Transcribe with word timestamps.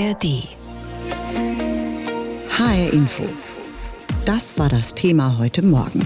ARD. 0.00 0.48
HR 2.48 2.92
Info. 2.92 3.24
Das 4.24 4.58
war 4.58 4.70
das 4.70 4.94
Thema 4.94 5.36
heute 5.38 5.62
Morgen. 5.62 6.00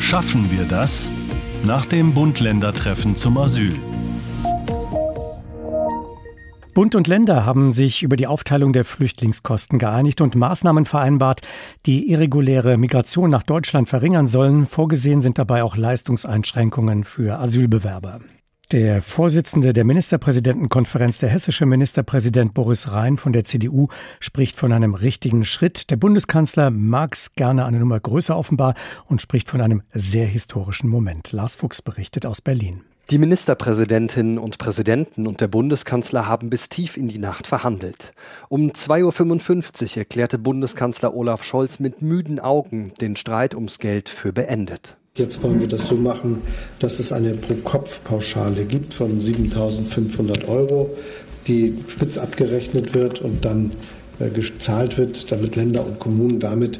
Schaffen 0.00 0.50
wir 0.50 0.64
das? 0.64 1.08
Nach 1.64 1.84
dem 1.84 2.14
Bund-Länder-Treffen 2.14 3.14
zum 3.14 3.38
Asyl. 3.38 3.72
Bund 6.74 6.96
und 6.96 7.06
Länder 7.06 7.46
haben 7.46 7.70
sich 7.70 8.02
über 8.02 8.16
die 8.16 8.26
Aufteilung 8.26 8.72
der 8.72 8.84
Flüchtlingskosten 8.84 9.78
geeinigt 9.78 10.20
und 10.20 10.34
Maßnahmen 10.34 10.84
vereinbart, 10.84 11.42
die 11.86 12.10
irreguläre 12.10 12.76
Migration 12.76 13.30
nach 13.30 13.44
Deutschland 13.44 13.88
verringern 13.88 14.26
sollen. 14.26 14.66
Vorgesehen 14.66 15.22
sind 15.22 15.38
dabei 15.38 15.62
auch 15.62 15.76
Leistungseinschränkungen 15.76 17.04
für 17.04 17.38
Asylbewerber. 17.38 18.18
Der 18.72 19.02
Vorsitzende 19.02 19.72
der 19.72 19.84
Ministerpräsidentenkonferenz, 19.84 21.18
der 21.18 21.28
hessische 21.28 21.66
Ministerpräsident 21.66 22.54
Boris 22.54 22.92
Rhein 22.92 23.16
von 23.16 23.32
der 23.32 23.42
CDU, 23.42 23.88
spricht 24.20 24.56
von 24.56 24.72
einem 24.72 24.94
richtigen 24.94 25.44
Schritt. 25.44 25.90
Der 25.90 25.96
Bundeskanzler 25.96 26.70
mag 26.70 27.14
es 27.14 27.34
gerne 27.34 27.64
eine 27.64 27.80
Nummer 27.80 27.98
größer 27.98 28.36
offenbar 28.36 28.74
und 29.06 29.20
spricht 29.20 29.48
von 29.48 29.60
einem 29.60 29.82
sehr 29.92 30.26
historischen 30.26 30.88
Moment. 30.88 31.32
Lars 31.32 31.56
Fuchs 31.56 31.82
berichtet 31.82 32.26
aus 32.26 32.40
Berlin. 32.40 32.82
Die 33.10 33.18
Ministerpräsidentinnen 33.18 34.38
und 34.38 34.58
Präsidenten 34.58 35.26
und 35.26 35.40
der 35.40 35.48
Bundeskanzler 35.48 36.28
haben 36.28 36.48
bis 36.48 36.68
tief 36.68 36.96
in 36.96 37.08
die 37.08 37.18
Nacht 37.18 37.48
verhandelt. 37.48 38.12
Um 38.48 38.70
2.55 38.70 39.82
Uhr 39.82 39.96
erklärte 39.96 40.38
Bundeskanzler 40.38 41.12
Olaf 41.16 41.42
Scholz 41.42 41.80
mit 41.80 42.02
müden 42.02 42.38
Augen 42.38 42.92
den 43.00 43.16
Streit 43.16 43.56
ums 43.56 43.80
Geld 43.80 44.08
für 44.08 44.32
beendet. 44.32 44.96
Jetzt 45.14 45.42
wollen 45.42 45.60
wir 45.60 45.66
das 45.66 45.84
so 45.84 45.96
machen, 45.96 46.42
dass 46.78 46.98
es 47.00 47.10
eine 47.10 47.34
Pro-Kopf-Pauschale 47.34 48.64
gibt 48.64 48.94
von 48.94 49.20
7.500 49.20 50.46
Euro, 50.46 50.96
die 51.46 51.74
spitz 51.88 52.16
abgerechnet 52.16 52.94
wird 52.94 53.20
und 53.20 53.44
dann 53.44 53.72
äh, 54.20 54.30
gezahlt 54.30 54.98
wird, 54.98 55.32
damit 55.32 55.56
Länder 55.56 55.84
und 55.84 55.98
Kommunen 55.98 56.38
damit 56.38 56.78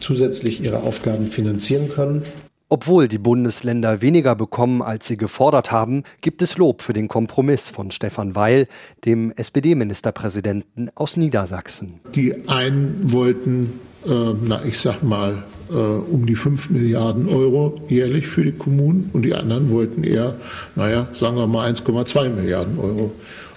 zusätzlich 0.00 0.62
ihre 0.62 0.82
Aufgaben 0.82 1.26
finanzieren 1.26 1.88
können. 1.88 2.22
Obwohl 2.68 3.08
die 3.08 3.18
Bundesländer 3.18 4.00
weniger 4.00 4.36
bekommen, 4.36 4.80
als 4.82 5.08
sie 5.08 5.16
gefordert 5.16 5.72
haben, 5.72 6.04
gibt 6.20 6.40
es 6.40 6.56
Lob 6.56 6.82
für 6.82 6.92
den 6.92 7.08
Kompromiss 7.08 7.68
von 7.68 7.90
Stefan 7.90 8.36
Weil, 8.36 8.68
dem 9.04 9.32
SPD-Ministerpräsidenten 9.32 10.90
aus 10.94 11.16
Niedersachsen. 11.16 11.98
Die 12.14 12.46
einen 12.46 13.12
wollten, 13.12 13.80
äh, 14.06 14.34
na 14.40 14.64
ich 14.64 14.78
sag 14.78 15.02
mal, 15.02 15.42
äh, 15.70 15.74
um 15.74 16.26
die 16.26 16.36
5 16.36 16.70
Milliarden 16.70 17.28
Euro 17.28 17.80
jährlich 17.88 18.26
für 18.26 18.44
die 18.44 18.52
Kommunen 18.52 19.10
und 19.12 19.22
die 19.22 19.34
anderen 19.34 19.70
wollten 19.70 20.04
eher, 20.04 20.34
naja, 20.76 21.08
sagen 21.12 21.36
wir 21.36 21.46
mal 21.46 21.70
1,2 21.70 22.28
Milliarden 22.30 22.78
Euro. 22.78 23.12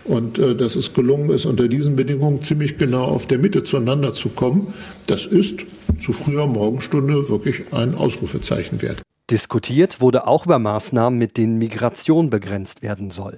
Und 0.06 0.38
äh, 0.38 0.56
dass 0.56 0.76
es 0.76 0.94
gelungen 0.94 1.30
ist, 1.30 1.46
unter 1.46 1.68
diesen 1.68 1.96
Bedingungen 1.96 2.44
ziemlich 2.44 2.78
genau 2.78 3.06
auf 3.06 3.26
der 3.26 3.40
Mitte 3.40 3.64
zueinander 3.64 4.14
zu 4.14 4.30
kommen, 4.30 4.74
das 5.08 5.26
ist 5.26 5.62
zu 6.04 6.14
früher 6.14 6.48
Morgenstunde 6.48 7.30
wirklich 7.30 7.62
ein 7.72 7.96
Ausrufezeichen 7.96 8.82
wert. 8.82 9.02
Diskutiert 9.32 10.02
wurde 10.02 10.28
auch 10.28 10.46
über 10.46 10.60
Maßnahmen, 10.60 11.18
mit 11.18 11.38
denen 11.38 11.58
Migration 11.58 12.30
begrenzt 12.30 12.82
werden 12.82 13.10
soll. 13.10 13.38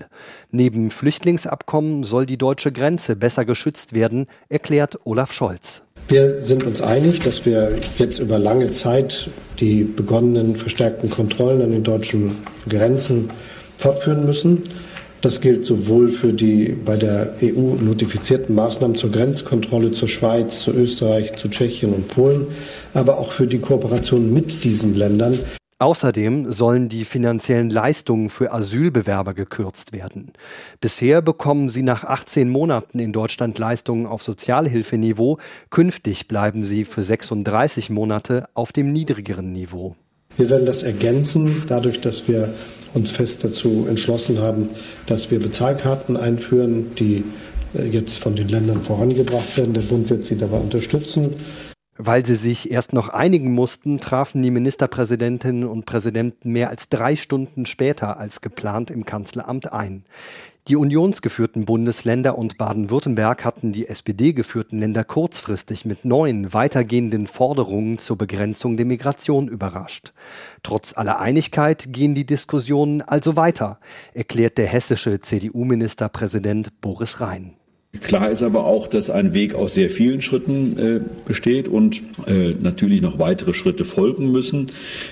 Neben 0.50 0.90
Flüchtlingsabkommen 0.90 2.04
soll 2.04 2.26
die 2.26 2.40
deutsche 2.40 2.72
Grenze 2.72 3.16
besser 3.16 3.46
geschützt 3.46 3.94
werden, 3.94 4.26
erklärt 4.50 4.98
Olaf 5.06 5.32
Scholz. 5.32 5.85
Wir 6.08 6.44
sind 6.44 6.64
uns 6.64 6.84
einig, 6.84 7.22
dass 7.22 7.48
wir 7.48 7.72
jetzt 7.98 8.20
über 8.20 8.38
lange 8.38 8.70
Zeit 8.70 9.30
die 9.60 9.84
begonnenen 9.84 10.56
verstärkten 10.56 11.10
Kontrollen 11.10 11.64
an 11.64 11.72
den 11.72 11.84
deutschen 11.84 12.38
Grenzen 12.70 13.32
fortführen 13.76 14.24
müssen. 14.26 14.62
Das 15.22 15.42
gilt 15.42 15.66
sowohl 15.66 16.12
für 16.12 16.34
die 16.34 16.68
bei 16.68 16.98
der 16.98 17.34
EU 17.42 17.76
notifizierten 17.82 18.54
Maßnahmen 18.54 18.96
zur 18.96 19.12
Grenzkontrolle 19.12 19.92
zur 19.94 20.08
Schweiz, 20.08 20.60
zu 20.62 20.72
Österreich, 20.72 21.36
zu 21.38 21.50
Tschechien 21.50 21.94
und 21.94 22.08
Polen, 22.10 22.46
aber 22.94 23.18
auch 23.18 23.32
für 23.32 23.48
die 23.48 23.58
Kooperation 23.58 24.32
mit 24.32 24.64
diesen 24.64 24.94
Ländern. 24.94 25.40
Außerdem 25.78 26.54
sollen 26.54 26.88
die 26.88 27.04
finanziellen 27.04 27.70
Leistungen 27.70 28.30
für 28.30 28.54
Asylbewerber 28.54 29.34
gekürzt 29.34 29.92
werden. 29.92 30.32
Bisher 30.80 31.22
bekommen 31.22 31.70
sie 31.70 31.84
nach 31.84 32.06
18 32.06 32.50
Monaten 32.50 32.98
in 33.00 33.12
Deutschland 33.12 33.60
Leistungen 33.60 34.06
auf 34.06 34.24
Sozialhilfeniveau. 34.24 35.38
Künftig 35.72 36.30
bleiben 36.30 36.64
sie 36.64 36.86
für 36.86 37.04
36 37.04 37.90
Monate 37.90 38.46
auf 38.54 38.72
dem 38.72 38.94
niedrigeren 38.94 39.52
Niveau. 39.52 39.98
Wir 40.38 40.50
werden 40.50 40.66
das 40.66 40.82
ergänzen, 40.82 41.64
dadurch, 41.68 42.00
dass 42.00 42.26
wir 42.30 42.54
uns 42.94 43.12
fest 43.12 43.44
dazu 43.44 43.86
entschlossen 43.90 44.40
haben, 44.40 44.68
dass 45.08 45.30
wir 45.30 45.40
Bezahlkarten 45.40 46.16
einführen, 46.16 46.92
die 46.98 47.26
äh, 47.78 47.86
jetzt 47.88 48.20
von 48.20 48.38
den 48.38 48.48
Ländern 48.48 48.82
vorangebracht 48.82 49.58
werden. 49.58 49.74
Der 49.74 49.82
Bund 49.82 50.10
wird 50.10 50.24
sie 50.24 50.38
dabei 50.38 50.58
unterstützen. 50.58 51.34
Weil 51.98 52.26
sie 52.26 52.36
sich 52.36 52.72
erst 52.72 52.92
noch 52.92 53.10
einigen 53.10 53.54
mussten, 53.54 54.00
trafen 54.02 54.42
die 54.42 54.52
Ministerpräsidentinnen 54.52 55.66
und 55.66 55.86
Präsidenten 55.86 56.52
mehr 56.52 56.70
als 56.70 56.90
drei 56.90 57.16
Stunden 57.16 57.66
später 57.66 58.20
als 58.20 58.42
geplant 58.42 58.92
im 58.92 59.06
Kanzleramt 59.06 59.72
ein. 59.72 60.04
Die 60.68 60.76
unionsgeführten 60.76 61.66
Bundesländer 61.66 62.40
und 62.40 62.58
Baden-Württemberg 62.58 63.46
hatten 63.46 63.72
die 63.72 63.88
SPD-geführten 63.88 64.80
Länder 64.80 65.04
kurzfristig 65.04 65.86
mit 65.86 66.06
neuen, 66.06 66.54
weitergehenden 66.54 67.28
Forderungen 67.28 68.00
zur 68.00 68.18
Begrenzung 68.18 68.76
der 68.76 68.88
Migration 68.88 69.48
überrascht. 69.48 70.12
Trotz 70.64 70.98
aller 70.98 71.20
Einigkeit 71.20 71.94
gehen 71.94 72.16
die 72.16 72.26
Diskussionen 72.26 73.04
also 73.04 73.36
weiter, 73.36 73.80
erklärt 74.16 74.58
der 74.58 74.66
hessische 74.66 75.22
CDU-Ministerpräsident 75.22 76.82
Boris 76.82 77.22
Rhein. 77.22 77.54
Klar 78.02 78.30
ist 78.32 78.44
aber 78.44 78.66
auch, 78.66 78.88
dass 78.88 79.10
ein 79.10 79.34
Weg 79.34 79.56
aus 79.56 79.74
sehr 79.74 79.90
vielen 79.90 80.22
Schritten 80.22 80.78
äh, 80.78 81.02
besteht 81.26 81.68
und 81.68 82.02
äh, 82.28 82.54
natürlich 82.60 83.02
noch 83.02 83.20
weitere 83.20 83.54
Schritte 83.54 83.86
folgen 83.86 84.32
müssen. 84.32 84.68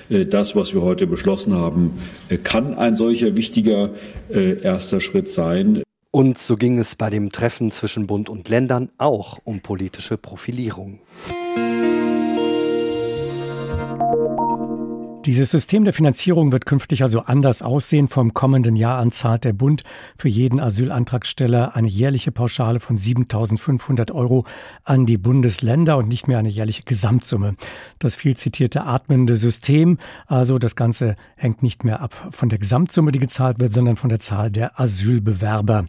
Äh, 0.09 0.25
das, 0.25 0.55
was 0.55 0.73
wir 0.73 0.81
heute 0.81 1.07
beschlossen 1.07 1.53
haben, 1.53 1.93
äh, 2.29 2.37
kann 2.37 2.75
ein 2.75 2.95
solcher 2.95 3.35
wichtiger 3.35 3.91
äh, 4.29 4.61
erster 4.61 4.99
Schritt 4.99 5.29
sein. 5.29 5.83
Und 6.11 6.37
so 6.37 6.57
ging 6.57 6.77
es 6.77 6.95
bei 6.95 7.09
dem 7.09 7.31
Treffen 7.31 7.71
zwischen 7.71 8.05
Bund 8.05 8.29
und 8.29 8.47
Ländern 8.47 8.89
auch 8.97 9.39
um 9.43 9.61
politische 9.61 10.17
Profilierung. 10.17 10.99
Dieses 15.25 15.51
System 15.51 15.85
der 15.85 15.93
Finanzierung 15.93 16.51
wird 16.51 16.65
künftig 16.65 17.01
also 17.01 17.21
anders 17.21 17.61
aussehen. 17.61 18.09
Vom 18.09 18.33
kommenden 18.33 18.75
Jahr 18.75 18.99
an 18.99 19.13
zahlt 19.13 19.45
der 19.45 19.53
Bund 19.53 19.83
für 20.17 20.27
jeden 20.27 20.59
Asylantragsteller 20.59 21.77
eine 21.77 21.87
jährliche 21.87 22.33
Pauschale 22.33 22.81
von 22.81 22.97
7.500 22.97 24.11
Euro 24.11 24.45
an 24.83 25.05
die 25.05 25.17
Bundesländer 25.17 25.95
und 25.95 26.09
nicht 26.09 26.27
mehr 26.27 26.39
eine 26.39 26.49
jährliche 26.49 26.83
Gesamtsumme. 26.83 27.55
Das 27.99 28.17
viel 28.17 28.35
zitierte 28.35 28.83
atmende 28.83 29.37
System, 29.37 29.97
also 30.27 30.59
das 30.59 30.75
Ganze 30.75 31.15
hängt 31.37 31.63
nicht 31.63 31.85
mehr 31.85 32.01
ab 32.01 32.27
von 32.31 32.49
der 32.49 32.59
Gesamtsumme, 32.59 33.13
die 33.13 33.19
gezahlt 33.19 33.59
wird, 33.59 33.71
sondern 33.71 33.95
von 33.95 34.09
der 34.09 34.19
Zahl 34.19 34.51
der 34.51 34.77
Asylbewerber. 34.77 35.85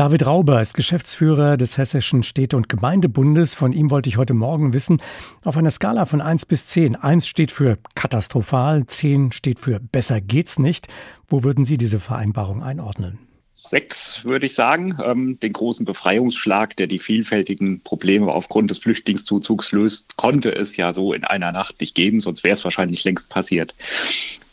David 0.00 0.24
Rauber 0.24 0.62
ist 0.62 0.72
Geschäftsführer 0.72 1.58
des 1.58 1.76
Hessischen 1.76 2.22
Städte- 2.22 2.56
und 2.56 2.70
Gemeindebundes. 2.70 3.54
Von 3.54 3.74
ihm 3.74 3.90
wollte 3.90 4.08
ich 4.08 4.16
heute 4.16 4.32
Morgen 4.32 4.72
wissen, 4.72 5.02
auf 5.44 5.58
einer 5.58 5.70
Skala 5.70 6.06
von 6.06 6.22
1 6.22 6.46
bis 6.46 6.64
10. 6.64 6.96
1 6.96 7.26
steht 7.26 7.52
für 7.52 7.76
katastrophal, 7.94 8.86
10 8.86 9.32
steht 9.32 9.58
für 9.58 9.78
besser 9.78 10.22
geht's 10.22 10.58
nicht. 10.58 10.86
Wo 11.28 11.44
würden 11.44 11.66
Sie 11.66 11.76
diese 11.76 12.00
Vereinbarung 12.00 12.62
einordnen? 12.62 13.18
Sechs, 13.62 14.24
würde 14.24 14.46
ich 14.46 14.54
sagen. 14.54 14.96
Ähm, 15.04 15.38
den 15.38 15.52
großen 15.52 15.84
Befreiungsschlag, 15.84 16.76
der 16.76 16.86
die 16.86 16.98
vielfältigen 16.98 17.82
Probleme 17.82 18.32
aufgrund 18.32 18.70
des 18.70 18.78
Flüchtlingszuzugs 18.78 19.70
löst, 19.72 20.16
konnte 20.16 20.56
es 20.56 20.78
ja 20.78 20.94
so 20.94 21.12
in 21.12 21.24
einer 21.24 21.52
Nacht 21.52 21.78
nicht 21.78 21.94
geben, 21.94 22.20
sonst 22.20 22.42
wäre 22.42 22.54
es 22.54 22.64
wahrscheinlich 22.64 23.04
längst 23.04 23.28
passiert. 23.28 23.74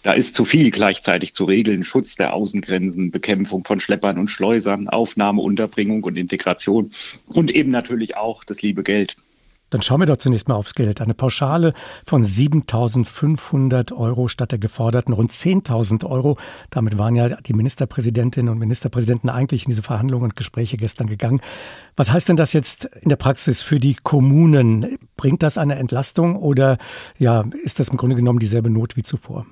Da 0.07 0.13
ist 0.13 0.35
zu 0.35 0.45
viel 0.45 0.71
gleichzeitig 0.71 1.35
zu 1.35 1.43
regeln. 1.43 1.83
Schutz 1.83 2.15
der 2.15 2.33
Außengrenzen, 2.33 3.11
Bekämpfung 3.11 3.65
von 3.65 3.81
Schleppern 3.81 4.17
und 4.17 4.29
Schleusern, 4.29 4.87
Aufnahme, 4.87 5.41
Unterbringung 5.41 6.01
und 6.05 6.15
Integration 6.15 6.91
und 7.27 7.51
eben 7.51 7.71
natürlich 7.71 8.15
auch 8.15 8.45
das 8.45 8.61
liebe 8.61 8.83
Geld. 8.83 9.17
Dann 9.69 9.81
schauen 9.81 9.99
wir 9.99 10.05
doch 10.05 10.15
zunächst 10.15 10.47
mal 10.47 10.55
aufs 10.55 10.75
Geld. 10.75 11.01
Eine 11.01 11.13
Pauschale 11.13 11.73
von 12.05 12.23
7.500 12.23 13.93
Euro 13.93 14.29
statt 14.29 14.53
der 14.53 14.59
geforderten 14.59 15.11
rund 15.11 15.33
10.000 15.33 16.05
Euro. 16.09 16.37
Damit 16.69 16.97
waren 16.97 17.15
ja 17.15 17.27
die 17.41 17.51
Ministerpräsidentinnen 17.51 18.47
und 18.47 18.59
Ministerpräsidenten 18.59 19.29
eigentlich 19.29 19.65
in 19.65 19.71
diese 19.71 19.83
Verhandlungen 19.83 20.23
und 20.23 20.35
Gespräche 20.37 20.77
gestern 20.77 21.07
gegangen. 21.07 21.41
Was 21.97 22.13
heißt 22.13 22.29
denn 22.29 22.37
das 22.37 22.53
jetzt 22.53 22.85
in 22.85 23.09
der 23.09 23.17
Praxis 23.17 23.61
für 23.61 23.81
die 23.81 23.95
Kommunen? 23.95 24.99
Bringt 25.17 25.43
das 25.43 25.57
eine 25.57 25.75
Entlastung 25.75 26.37
oder 26.37 26.77
ja, 27.17 27.43
ist 27.61 27.81
das 27.81 27.89
im 27.89 27.97
Grunde 27.97 28.15
genommen 28.15 28.39
dieselbe 28.39 28.69
Not 28.69 28.95
wie 28.95 29.03
zuvor? 29.03 29.45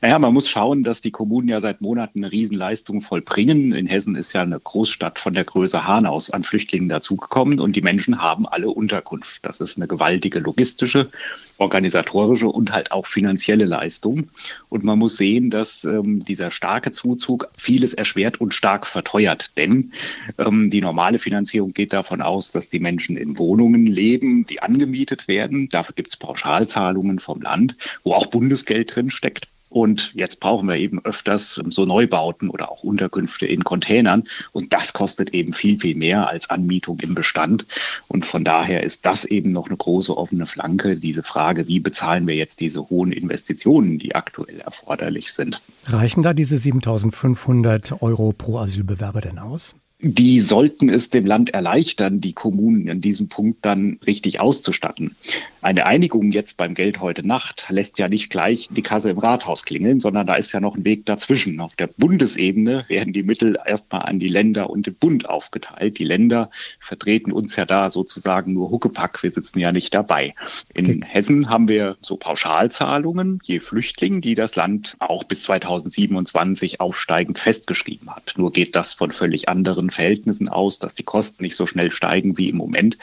Naja, 0.00 0.18
man 0.18 0.32
muss 0.32 0.48
schauen, 0.48 0.84
dass 0.84 1.00
die 1.00 1.10
Kommunen 1.10 1.48
ja 1.48 1.60
seit 1.60 1.80
Monaten 1.80 2.20
eine 2.20 2.30
Riesenleistung 2.30 3.00
vollbringen. 3.00 3.72
In 3.72 3.86
Hessen 3.86 4.14
ist 4.14 4.32
ja 4.32 4.42
eine 4.42 4.60
Großstadt 4.60 5.18
von 5.18 5.34
der 5.34 5.44
Größe 5.44 5.86
Hanaus 5.86 6.30
an 6.30 6.44
Flüchtlingen 6.44 6.88
dazugekommen 6.88 7.58
und 7.58 7.74
die 7.74 7.82
Menschen 7.82 8.20
haben 8.20 8.46
alle 8.46 8.68
Unterkunft. 8.68 9.44
Das 9.44 9.60
ist 9.60 9.76
eine 9.76 9.88
gewaltige 9.88 10.38
logistische 10.38 11.10
organisatorische 11.58 12.48
und 12.48 12.72
halt 12.72 12.92
auch 12.92 13.06
finanzielle 13.06 13.64
Leistung. 13.64 14.28
Und 14.68 14.84
man 14.84 14.98
muss 14.98 15.16
sehen, 15.16 15.50
dass 15.50 15.84
ähm, 15.84 16.24
dieser 16.24 16.50
starke 16.50 16.92
Zuzug 16.92 17.48
vieles 17.56 17.94
erschwert 17.94 18.40
und 18.40 18.54
stark 18.54 18.86
verteuert. 18.86 19.56
Denn 19.56 19.92
ähm, 20.38 20.70
die 20.70 20.80
normale 20.80 21.18
Finanzierung 21.18 21.72
geht 21.72 21.92
davon 21.92 22.20
aus, 22.20 22.50
dass 22.50 22.68
die 22.68 22.80
Menschen 22.80 23.16
in 23.16 23.38
Wohnungen 23.38 23.86
leben, 23.86 24.46
die 24.46 24.60
angemietet 24.60 25.28
werden. 25.28 25.68
Dafür 25.68 25.94
gibt 25.94 26.08
es 26.08 26.16
Pauschalzahlungen 26.16 27.18
vom 27.18 27.40
Land, 27.40 27.76
wo 28.04 28.12
auch 28.12 28.26
Bundesgeld 28.26 28.94
drin 28.94 29.10
steckt. 29.10 29.48
Und 29.76 30.14
jetzt 30.14 30.40
brauchen 30.40 30.68
wir 30.68 30.76
eben 30.76 31.04
öfters 31.04 31.60
so 31.68 31.84
Neubauten 31.84 32.48
oder 32.48 32.72
auch 32.72 32.82
Unterkünfte 32.82 33.44
in 33.44 33.62
Containern. 33.62 34.24
Und 34.52 34.72
das 34.72 34.94
kostet 34.94 35.34
eben 35.34 35.52
viel, 35.52 35.78
viel 35.78 35.94
mehr 35.94 36.30
als 36.30 36.48
Anmietung 36.48 36.98
im 37.00 37.14
Bestand. 37.14 37.66
Und 38.08 38.24
von 38.24 38.42
daher 38.42 38.84
ist 38.84 39.04
das 39.04 39.26
eben 39.26 39.52
noch 39.52 39.66
eine 39.66 39.76
große 39.76 40.16
offene 40.16 40.46
Flanke, 40.46 40.96
diese 40.96 41.22
Frage, 41.22 41.68
wie 41.68 41.78
bezahlen 41.78 42.26
wir 42.26 42.36
jetzt 42.36 42.60
diese 42.60 42.88
hohen 42.88 43.12
Investitionen, 43.12 43.98
die 43.98 44.14
aktuell 44.14 44.60
erforderlich 44.60 45.34
sind. 45.34 45.60
Reichen 45.84 46.22
da 46.22 46.32
diese 46.32 46.56
7500 46.56 48.00
Euro 48.00 48.32
pro 48.32 48.56
Asylbewerber 48.56 49.20
denn 49.20 49.38
aus? 49.38 49.74
Die 49.98 50.40
sollten 50.40 50.90
es 50.90 51.08
dem 51.08 51.24
Land 51.24 51.50
erleichtern, 51.50 52.20
die 52.20 52.34
Kommunen 52.34 52.88
an 52.90 53.00
diesem 53.00 53.28
Punkt 53.28 53.64
dann 53.64 53.98
richtig 54.06 54.40
auszustatten. 54.40 55.16
Eine 55.62 55.86
Einigung 55.86 56.32
jetzt 56.32 56.58
beim 56.58 56.74
Geld 56.74 57.00
heute 57.00 57.26
Nacht 57.26 57.66
lässt 57.70 57.98
ja 57.98 58.06
nicht 58.06 58.28
gleich 58.28 58.68
die 58.70 58.82
Kasse 58.82 59.10
im 59.10 59.18
Rathaus 59.18 59.64
klingeln, 59.64 59.98
sondern 59.98 60.26
da 60.26 60.34
ist 60.34 60.52
ja 60.52 60.60
noch 60.60 60.76
ein 60.76 60.84
Weg 60.84 61.06
dazwischen. 61.06 61.60
Auf 61.60 61.76
der 61.76 61.86
Bundesebene 61.86 62.84
werden 62.88 63.14
die 63.14 63.22
Mittel 63.22 63.58
erstmal 63.64 64.02
an 64.02 64.20
die 64.20 64.28
Länder 64.28 64.68
und 64.68 64.86
den 64.86 64.94
Bund 64.94 65.28
aufgeteilt. 65.28 65.98
Die 65.98 66.04
Länder 66.04 66.50
vertreten 66.78 67.32
uns 67.32 67.56
ja 67.56 67.64
da 67.64 67.88
sozusagen 67.88 68.52
nur 68.52 68.70
Huckepack. 68.70 69.22
Wir 69.22 69.32
sitzen 69.32 69.58
ja 69.58 69.72
nicht 69.72 69.94
dabei. 69.94 70.34
In 70.74 70.84
okay. 70.84 71.00
Hessen 71.04 71.48
haben 71.48 71.68
wir 71.68 71.96
so 72.00 72.16
Pauschalzahlungen 72.16 73.40
je 73.42 73.60
Flüchtling, 73.60 74.20
die 74.20 74.34
das 74.34 74.56
Land 74.56 74.96
auch 74.98 75.24
bis 75.24 75.42
2027 75.44 76.80
aufsteigend 76.80 77.38
festgeschrieben 77.38 78.14
hat. 78.14 78.34
Nur 78.36 78.52
geht 78.52 78.76
das 78.76 78.92
von 78.92 79.10
völlig 79.10 79.48
anderen 79.48 79.85
anderen 79.86 79.90
Verhältnissen 79.90 80.48
aus, 80.48 80.78
dass 80.78 80.94
die 80.94 81.02
Kosten 81.02 81.42
nicht 81.42 81.56
so 81.56 81.66
schnell 81.66 81.90
steigen 81.90 82.36
wie 82.38 82.48
im 82.48 82.56
Moment. 82.56 82.98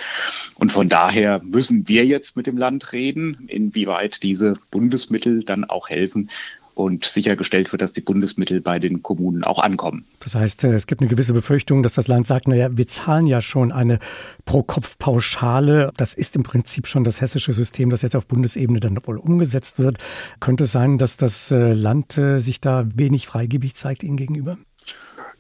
Und 0.56 0.72
von 0.72 0.88
daher 0.88 1.42
müssen 1.44 1.88
wir 1.88 2.06
jetzt 2.06 2.36
mit 2.36 2.48
dem 2.48 2.58
Land 2.58 2.92
reden, 2.94 3.46
inwieweit 3.48 4.24
diese 4.24 4.56
Bundesmittel 4.72 5.44
dann 5.44 5.66
auch 5.66 5.90
helfen, 5.90 6.30
und 6.76 7.06
sichergestellt 7.06 7.72
wird, 7.72 7.84
dass 7.84 7.94
die 7.94 8.02
Bundesmittel 8.02 8.60
bei 8.60 8.80
den 8.80 9.04
Kommunen 9.04 9.44
auch 9.44 9.60
ankommen. 9.60 10.06
Das 10.18 10.34
heißt, 10.34 10.64
äh, 10.64 10.74
es 10.74 10.88
gibt 10.88 11.02
eine 11.02 11.08
gewisse 11.08 11.32
Befürchtung, 11.32 11.84
dass 11.84 11.94
das 11.94 12.08
Land 12.08 12.26
sagt, 12.26 12.48
naja, 12.48 12.68
wir 12.72 12.88
zahlen 12.88 13.28
ja 13.28 13.42
schon 13.42 13.72
eine 13.72 14.00
Pro-Kopf-Pauschale. 14.46 15.92
Das 15.98 16.16
ist 16.16 16.36
im 16.36 16.42
Prinzip 16.42 16.88
schon 16.88 17.04
das 17.04 17.22
hessische 17.22 17.54
System, 17.54 17.92
das 17.92 18.02
jetzt 18.02 18.16
auf 18.16 18.26
Bundesebene 18.26 18.80
dann 18.80 18.98
wohl 19.06 19.18
umgesetzt 19.18 19.78
wird. 19.78 20.00
Könnte 20.40 20.64
es 20.64 20.72
sein, 20.72 20.98
dass 20.98 21.16
das 21.16 21.52
äh, 21.52 21.74
Land 21.74 22.18
äh, 22.18 22.40
sich 22.40 22.60
da 22.60 22.88
wenig 22.96 23.28
freigebig 23.28 23.76
zeigt 23.76 24.02
Ihnen 24.02 24.18
gegenüber? 24.18 24.58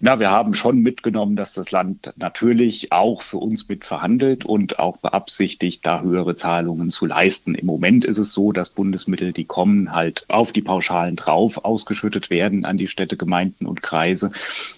Na, 0.05 0.19
wir 0.19 0.29
haben 0.29 0.53
schon 0.53 0.79
mitgenommen, 0.79 1.37
dass 1.37 1.53
das 1.53 1.71
Land 1.71 2.11
natürlich 2.17 2.91
auch 2.91 3.21
für 3.21 3.37
uns 3.37 3.69
mit 3.69 3.85
verhandelt 3.85 4.43
und 4.43 4.77
auch 4.77 4.97
beabsichtigt, 4.97 5.85
da 5.85 6.01
höhere 6.01 6.35
Zahlungen 6.35 6.89
zu 6.89 7.05
leisten. 7.05 7.55
Im 7.55 7.67
Moment 7.67 8.03
ist 8.03 8.17
es 8.17 8.33
so, 8.33 8.51
dass 8.51 8.71
Bundesmittel, 8.71 9.31
die 9.31 9.45
kommen, 9.45 9.93
halt 9.93 10.25
auf 10.27 10.51
die 10.51 10.61
Pauschalen 10.61 11.15
drauf 11.15 11.63
ausgeschüttet 11.63 12.29
werden 12.29 12.65
an 12.65 12.75
die 12.75 12.89
Städte, 12.89 13.15
Gemeinden 13.15 13.65
und 13.65 13.81
Kreise. 13.81 14.33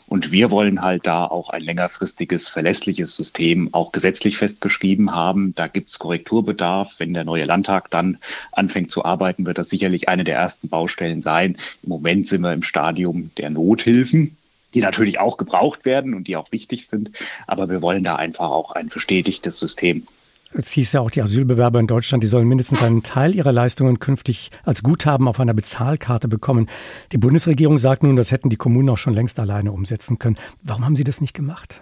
Und 0.06 0.32
wir 0.32 0.52
wollen 0.52 0.84
halt 0.84 1.08
da 1.08 1.26
auch 1.26 1.50
ein 1.50 1.64
längerfristiges, 1.64 2.48
verlässliches 2.48 3.16
System 3.16 3.74
auch 3.74 3.92
gesetzlich 3.92 4.38
festgeschrieben 4.38 5.16
haben. 5.16 5.56
Da 5.56 5.66
gibt 5.66 5.90
es 5.90 5.98
Korrekturbedarf. 5.98 7.00
Wenn 7.00 7.16
der 7.16 7.24
neue 7.24 7.46
Landtag 7.46 7.90
dann 7.90 8.20
anfängt 8.52 8.92
zu 8.92 9.04
arbeiten, 9.04 9.48
wird 9.48 9.58
das 9.58 9.72
sicherlich 9.72 10.08
eine 10.08 10.24
der 10.24 10.36
ersten 10.36 10.70
Baustellen 10.70 11.24
sein. 11.24 11.58
Im 11.82 11.90
Moment 11.90 12.28
sind 12.28 12.42
wir 12.42 12.54
im 12.54 12.62
Stadium 12.62 13.32
der 13.38 13.50
Nothilfen 13.50 14.38
die 14.76 14.82
natürlich 14.82 15.20
auch 15.20 15.38
gebraucht 15.38 15.86
werden 15.86 16.14
und 16.14 16.28
die 16.28 16.36
auch 16.36 16.52
wichtig 16.52 16.88
sind. 16.88 17.12
Aber 17.48 17.70
wir 17.70 17.82
wollen 17.82 18.04
da 18.04 18.18
einfach 18.18 18.52
auch 18.52 18.74
ein 18.74 18.90
bestätigtes 18.90 19.58
System. 19.58 20.06
Es 20.54 20.72
hieß 20.72 20.94
ja 20.94 21.02
auch, 21.02 21.12
die 21.12 21.22
Asylbewerber 21.22 21.80
in 21.80 21.88
Deutschland, 21.88 22.24
die 22.24 22.28
sollen 22.28 22.48
mindestens 22.48 22.82
einen 22.82 23.04
Teil 23.04 23.36
ihrer 23.36 23.52
Leistungen 23.52 24.00
künftig 24.00 24.52
als 24.64 24.84
Guthaben 24.84 25.28
auf 25.28 25.40
einer 25.40 25.54
Bezahlkarte 25.54 26.28
bekommen. 26.28 26.70
Die 27.12 27.18
Bundesregierung 27.18 27.78
sagt 27.78 28.04
nun, 28.04 28.16
das 28.16 28.32
hätten 28.32 28.50
die 28.50 28.56
Kommunen 28.56 28.90
auch 28.90 28.98
schon 28.98 29.14
längst 29.14 29.40
alleine 29.40 29.72
umsetzen 29.72 30.20
können. 30.20 30.38
Warum 30.64 30.86
haben 30.86 30.96
Sie 30.96 31.04
das 31.04 31.20
nicht 31.20 31.34
gemacht? 31.34 31.82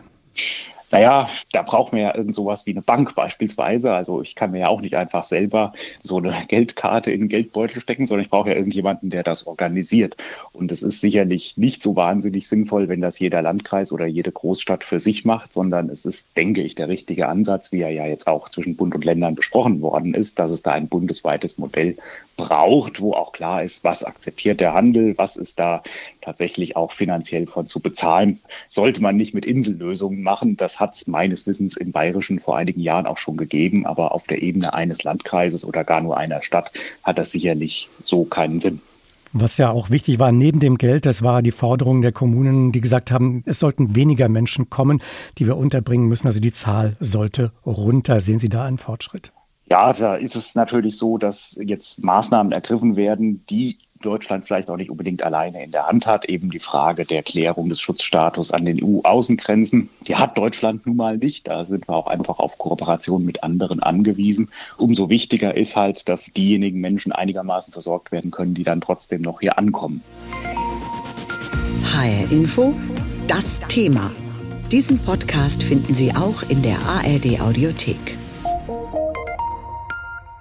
Naja, 0.94 1.28
da 1.52 1.64
brauchen 1.64 1.96
wir 1.96 2.04
ja 2.04 2.16
irgend 2.16 2.36
sowas 2.36 2.68
wie 2.68 2.72
eine 2.72 2.84
Bank 2.84 3.16
beispielsweise. 3.16 3.94
Also 3.94 4.22
ich 4.22 4.36
kann 4.36 4.52
mir 4.52 4.60
ja 4.60 4.68
auch 4.68 4.80
nicht 4.80 4.96
einfach 4.96 5.24
selber 5.24 5.74
so 6.00 6.18
eine 6.18 6.36
Geldkarte 6.48 7.12
in 7.12 7.22
den 7.22 7.30
Geldbeutel 7.30 7.82
stecken, 7.82 8.06
sondern 8.06 8.26
ich 8.26 8.30
brauche 8.30 8.50
ja 8.50 8.56
irgendjemanden, 8.56 9.10
der 9.10 9.24
das 9.24 9.48
organisiert. 9.48 10.16
Und 10.52 10.72
es 10.72 10.84
ist 10.84 11.02
sicherlich 11.02 11.58
nicht 11.58 11.82
so 11.82 11.96
wahnsinnig 11.96 12.48
sinnvoll, 12.48 12.90
wenn 12.90 13.02
das 13.02 13.18
jeder 13.18 13.42
Landkreis 13.42 13.92
oder 13.92 14.06
jede 14.06 14.32
Großstadt 14.32 14.84
für 14.84 15.00
sich 15.00 15.26
macht, 15.26 15.52
sondern 15.52 15.90
es 15.90 16.06
ist, 16.06 16.28
denke 16.38 16.62
ich, 16.62 16.76
der 16.76 16.90
richtige 16.90 17.28
Ansatz, 17.28 17.72
wie 17.72 17.82
er 17.82 17.90
ja 17.90 18.06
jetzt 18.06 18.28
auch 18.28 18.50
zwischen 18.50 18.76
Bund 18.76 18.94
und 18.94 19.04
Ländern 19.04 19.34
besprochen 19.34 19.82
worden 19.82 20.14
ist, 20.14 20.38
dass 20.38 20.52
es 20.52 20.62
da 20.62 20.74
ein 20.74 20.90
bundesweites 20.90 21.58
Modell 21.58 21.98
braucht, 22.38 23.02
wo 23.02 23.14
auch 23.14 23.32
klar 23.32 23.64
ist, 23.64 23.84
was 23.84 24.04
akzeptiert 24.04 24.60
der 24.60 24.74
Handel, 24.74 25.18
was 25.18 25.38
ist 25.38 25.60
da 25.60 25.82
tatsächlich 26.22 26.76
auch 26.76 26.92
finanziell 26.92 27.48
von 27.48 27.68
zu 27.68 27.80
bezahlen. 27.80 28.40
Sollte 28.70 29.02
man 29.02 29.16
nicht 29.16 29.34
mit 29.34 29.46
Insellösungen 29.46 30.24
machen. 30.24 30.58
Das 30.58 30.80
hat 30.84 30.96
es 30.96 31.08
meines 31.08 31.48
Wissens 31.48 31.78
im 31.78 31.92
Bayerischen 31.92 32.40
vor 32.40 32.58
einigen 32.58 32.82
Jahren 32.82 33.08
auch 33.08 33.18
schon 33.18 33.38
gegeben, 33.38 33.86
aber 33.86 34.12
auf 34.12 34.28
der 34.28 34.42
Ebene 34.42 34.74
eines 34.74 35.04
Landkreises 35.04 35.66
oder 35.66 35.84
gar 35.84 36.02
nur 36.02 36.18
einer 36.18 36.42
Stadt 36.42 36.72
hat 37.04 37.18
das 37.18 37.32
sicherlich 37.32 37.90
so 38.04 38.26
keinen 38.26 38.60
Sinn. 38.60 38.82
Was 39.32 39.58
ja 39.58 39.72
auch 39.72 39.90
wichtig 39.90 40.20
war, 40.20 40.32
neben 40.32 40.60
dem 40.60 40.78
Geld, 40.78 41.08
das 41.08 41.24
war 41.24 41.42
die 41.42 41.52
Forderung 41.52 42.04
der 42.04 42.12
Kommunen, 42.12 42.72
die 42.72 42.82
gesagt 42.82 43.12
haben, 43.12 43.44
es 43.48 43.60
sollten 43.60 43.96
weniger 43.96 44.30
Menschen 44.30 44.70
kommen, 44.70 45.02
die 45.40 45.48
wir 45.48 45.58
unterbringen 45.58 46.08
müssen. 46.08 46.28
Also 46.28 46.40
die 46.40 46.52
Zahl 46.52 46.96
sollte 47.00 47.52
runter. 47.66 48.22
Sehen 48.22 48.38
Sie 48.38 48.50
da 48.50 48.64
einen 48.64 48.78
Fortschritt? 48.78 49.32
Ja, 49.72 49.92
da 49.94 50.16
ist 50.16 50.36
es 50.36 50.54
natürlich 50.54 50.98
so, 50.98 51.18
dass 51.18 51.58
jetzt 51.60 52.04
Maßnahmen 52.04 52.52
ergriffen 52.52 52.96
werden, 52.96 53.44
die 53.50 53.78
Deutschland 54.06 54.46
vielleicht 54.46 54.70
auch 54.70 54.78
nicht 54.78 54.90
unbedingt 54.90 55.24
alleine 55.24 55.64
in 55.64 55.72
der 55.72 55.88
Hand 55.88 56.06
hat. 56.06 56.26
Eben 56.26 56.50
die 56.50 56.60
Frage 56.60 57.06
der 57.06 57.24
Klärung 57.24 57.70
des 57.70 57.82
Schutzstatus 57.82 58.52
an 58.52 58.66
den 58.66 58.84
EU-Außengrenzen. 58.84 59.90
Die 60.08 60.16
hat 60.16 60.38
Deutschland 60.38 60.86
nun 60.86 60.96
mal 60.96 61.18
nicht. 61.18 61.48
Da 61.48 61.66
sind 61.66 61.88
wir 61.88 61.96
auch 61.96 62.08
einfach 62.08 62.40
auf 62.40 62.58
Kooperation 62.58 63.26
mit 63.26 63.44
anderen 63.44 63.82
angewiesen. 63.82 64.50
Umso 64.78 65.10
wichtiger 65.10 65.56
ist 65.56 65.76
halt, 65.76 66.08
dass 66.10 66.26
diejenigen 66.26 66.80
Menschen 66.80 67.12
einigermaßen 67.12 67.74
versorgt 67.74 68.12
werden 68.12 68.32
können, 68.32 68.54
die 68.54 68.64
dann 68.64 68.82
trotzdem 68.82 69.22
noch 69.22 69.40
hier 69.40 69.58
ankommen. 69.58 70.02
HR 71.84 72.32
Info, 72.32 72.72
das 73.28 73.60
Thema. 73.68 74.12
Diesen 74.72 75.00
Podcast 75.00 75.64
finden 75.64 75.94
Sie 75.94 76.16
auch 76.16 76.44
in 76.50 76.62
der 76.64 76.78
ARD 76.80 77.40
Audiothek. 77.42 78.18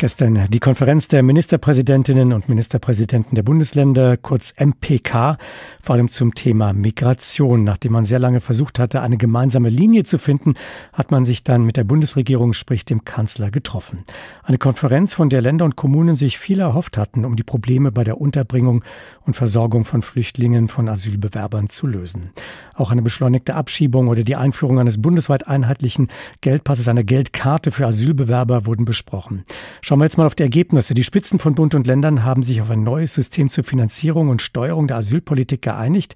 Gestern 0.02 0.46
die 0.50 0.58
Konferenz 0.58 1.06
der 1.06 1.22
Ministerpräsidentinnen 1.22 2.32
und 2.32 2.48
Ministerpräsidenten 2.48 3.36
der 3.36 3.44
Bundesländer, 3.44 4.16
kurz 4.16 4.52
MPK, 4.58 5.38
vor 5.80 5.94
allem 5.94 6.08
zum 6.08 6.34
Thema 6.34 6.72
Migration. 6.72 7.62
Nachdem 7.62 7.92
man 7.92 8.02
sehr 8.02 8.18
lange 8.18 8.40
versucht 8.40 8.80
hatte, 8.80 9.00
eine 9.00 9.16
gemeinsame 9.16 9.68
Linie 9.68 10.02
zu 10.02 10.18
finden, 10.18 10.54
hat 10.92 11.12
man 11.12 11.24
sich 11.24 11.44
dann 11.44 11.62
mit 11.62 11.76
der 11.76 11.84
Bundesregierung, 11.84 12.52
sprich 12.52 12.84
dem 12.84 13.04
Kanzler, 13.04 13.52
getroffen. 13.52 14.02
Eine 14.42 14.58
Konferenz, 14.58 15.14
von 15.14 15.30
der 15.30 15.40
Länder 15.40 15.64
und 15.64 15.76
Kommunen 15.76 16.16
sich 16.16 16.36
viel 16.36 16.58
erhofft 16.58 16.98
hatten, 16.98 17.24
um 17.24 17.36
die 17.36 17.44
Probleme 17.44 17.92
bei 17.92 18.02
der 18.02 18.20
Unterbringung 18.20 18.82
und 19.24 19.34
Versorgung 19.34 19.84
von 19.84 20.02
Flüchtlingen, 20.02 20.66
von 20.66 20.88
Asylbewerbern 20.88 21.68
zu 21.68 21.86
lösen. 21.86 22.32
Auch 22.74 22.90
eine 22.90 23.02
beschleunigte 23.02 23.54
Abschiebung 23.54 24.08
oder 24.08 24.24
die 24.24 24.34
Einführung 24.34 24.80
eines 24.80 25.00
bundesweit 25.00 25.46
einheitlichen 25.46 26.08
Geldpasses, 26.40 26.88
einer 26.88 27.04
Geldkarte 27.04 27.70
für 27.70 27.86
Asylbewerber 27.86 28.66
wurden 28.66 28.84
besprochen. 28.84 29.44
Schauen 29.92 30.00
wir 30.00 30.06
jetzt 30.06 30.16
mal 30.16 30.24
auf 30.24 30.34
die 30.34 30.42
Ergebnisse. 30.42 30.94
Die 30.94 31.04
Spitzen 31.04 31.38
von 31.38 31.54
Bund 31.54 31.74
und 31.74 31.86
Ländern 31.86 32.24
haben 32.24 32.42
sich 32.42 32.62
auf 32.62 32.70
ein 32.70 32.82
neues 32.82 33.12
System 33.12 33.50
zur 33.50 33.62
Finanzierung 33.62 34.30
und 34.30 34.40
Steuerung 34.40 34.86
der 34.86 34.96
Asylpolitik 34.96 35.60
geeinigt. 35.60 36.14